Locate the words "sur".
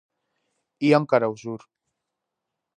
1.43-1.61